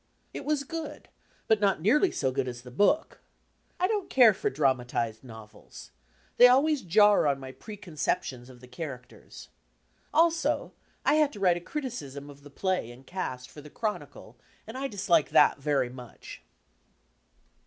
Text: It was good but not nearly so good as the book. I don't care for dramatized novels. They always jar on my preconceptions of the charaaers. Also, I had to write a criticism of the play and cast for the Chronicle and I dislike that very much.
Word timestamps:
It 0.33 0.45
was 0.45 0.63
good 0.63 1.09
but 1.47 1.59
not 1.59 1.79
nearly 1.79 2.09
so 2.09 2.31
good 2.31 2.47
as 2.47 2.63
the 2.63 2.71
book. 2.71 3.19
I 3.79 3.85
don't 3.87 4.09
care 4.09 4.33
for 4.33 4.49
dramatized 4.49 5.23
novels. 5.23 5.91
They 6.37 6.47
always 6.47 6.81
jar 6.81 7.27
on 7.27 7.39
my 7.39 7.51
preconceptions 7.51 8.49
of 8.49 8.61
the 8.61 8.67
charaaers. 8.67 9.49
Also, 10.11 10.73
I 11.05 11.17
had 11.21 11.31
to 11.33 11.39
write 11.39 11.57
a 11.57 11.61
criticism 11.61 12.31
of 12.31 12.41
the 12.41 12.49
play 12.49 12.89
and 12.89 13.05
cast 13.05 13.51
for 13.51 13.61
the 13.61 13.69
Chronicle 13.69 14.37
and 14.65 14.75
I 14.75 14.87
dislike 14.87 15.29
that 15.29 15.59
very 15.59 15.89
much. 15.91 16.41